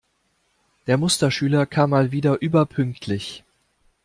Der 0.87 0.97
Musterschüler 0.97 1.67
kam 1.67 1.91
mal 1.91 2.11
wieder 2.11 2.41
überpünktlich. 2.41 3.43